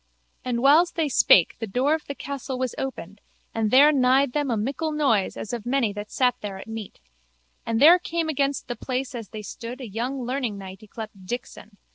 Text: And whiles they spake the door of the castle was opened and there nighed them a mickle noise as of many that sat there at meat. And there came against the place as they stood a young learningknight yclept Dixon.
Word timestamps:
And 0.43 0.61
whiles 0.63 0.93
they 0.93 1.07
spake 1.09 1.57
the 1.59 1.67
door 1.67 1.93
of 1.93 2.05
the 2.07 2.15
castle 2.15 2.57
was 2.57 2.73
opened 2.75 3.21
and 3.53 3.69
there 3.69 3.91
nighed 3.91 4.33
them 4.33 4.49
a 4.49 4.57
mickle 4.57 4.91
noise 4.91 5.37
as 5.37 5.53
of 5.53 5.63
many 5.63 5.93
that 5.93 6.09
sat 6.09 6.33
there 6.41 6.57
at 6.57 6.65
meat. 6.65 6.99
And 7.67 7.79
there 7.79 7.99
came 7.99 8.27
against 8.27 8.67
the 8.67 8.75
place 8.75 9.13
as 9.13 9.29
they 9.29 9.43
stood 9.43 9.79
a 9.79 9.87
young 9.87 10.25
learningknight 10.25 10.79
yclept 10.81 11.11
Dixon. 11.27 11.77